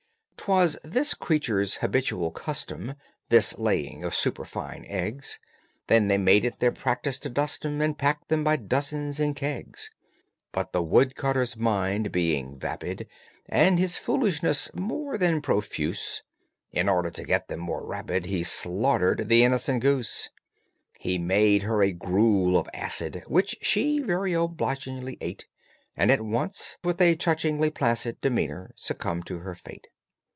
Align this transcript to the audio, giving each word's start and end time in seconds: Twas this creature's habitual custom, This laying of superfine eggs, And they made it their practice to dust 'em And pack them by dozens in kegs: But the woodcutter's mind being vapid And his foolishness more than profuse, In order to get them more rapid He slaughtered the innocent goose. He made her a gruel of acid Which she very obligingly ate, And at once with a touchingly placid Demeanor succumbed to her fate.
Twas 0.41 0.75
this 0.83 1.13
creature's 1.13 1.75
habitual 1.75 2.31
custom, 2.31 2.95
This 3.29 3.59
laying 3.59 4.03
of 4.03 4.15
superfine 4.15 4.85
eggs, 4.87 5.37
And 5.87 6.09
they 6.09 6.17
made 6.17 6.43
it 6.43 6.57
their 6.59 6.71
practice 6.71 7.19
to 7.19 7.29
dust 7.29 7.63
'em 7.63 7.79
And 7.79 7.95
pack 7.95 8.27
them 8.27 8.43
by 8.43 8.55
dozens 8.55 9.19
in 9.19 9.35
kegs: 9.35 9.91
But 10.51 10.73
the 10.73 10.81
woodcutter's 10.81 11.55
mind 11.55 12.11
being 12.11 12.57
vapid 12.57 13.07
And 13.47 13.77
his 13.77 13.99
foolishness 13.99 14.73
more 14.73 15.15
than 15.15 15.43
profuse, 15.43 16.23
In 16.71 16.89
order 16.89 17.11
to 17.11 17.23
get 17.23 17.47
them 17.47 17.59
more 17.59 17.85
rapid 17.85 18.25
He 18.25 18.41
slaughtered 18.41 19.29
the 19.29 19.43
innocent 19.43 19.83
goose. 19.83 20.29
He 20.97 21.19
made 21.19 21.61
her 21.61 21.83
a 21.83 21.91
gruel 21.93 22.57
of 22.57 22.67
acid 22.73 23.21
Which 23.27 23.57
she 23.61 23.99
very 23.99 24.33
obligingly 24.33 25.19
ate, 25.21 25.45
And 25.95 26.11
at 26.11 26.21
once 26.21 26.79
with 26.83 26.99
a 26.99 27.15
touchingly 27.15 27.69
placid 27.69 28.19
Demeanor 28.21 28.73
succumbed 28.75 29.27
to 29.27 29.37
her 29.37 29.53
fate. 29.53 29.87